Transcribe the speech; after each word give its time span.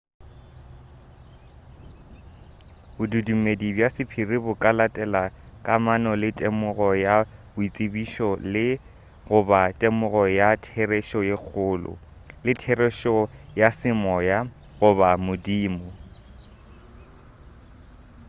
bodumedi 2.95 3.67
bja 3.75 3.87
sephiri 3.95 4.37
bo 4.45 4.53
ka 4.61 4.69
latela 4.77 5.23
kamano 5.65 6.11
le 6.21 6.29
temogo 6.39 6.89
ya 7.05 7.15
boitsebišo 7.53 8.29
le 8.53 8.67
goba 9.29 9.61
temogo 9.79 10.23
ya 10.39 10.49
therešo 10.65 11.19
ye 11.29 11.35
kgolo 11.43 11.93
le 12.45 12.51
therešo 12.61 13.15
ya 13.59 13.69
semoya 13.79 14.37
goba 14.79 15.09
modimo 15.25 15.89